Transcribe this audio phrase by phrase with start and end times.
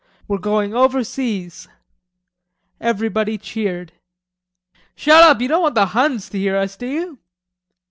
[0.27, 1.67] "We're going overseas."
[2.79, 3.91] Everybody cheered.
[4.95, 7.19] "Shut up, you don't want the Huns to hear us, do you?"